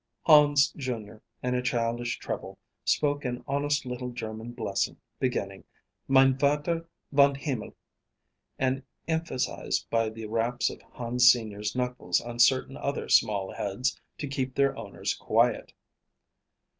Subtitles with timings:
[0.23, 5.63] Hans, junior, in a childish treble, spoke an honest little German blessing, beginning
[6.07, 7.75] "Mein Vater von Himmel,"
[8.57, 14.27] and emphasized by the raps of Hans senior's knuckles on certain other small heads to
[14.27, 15.71] keep their owners quiet.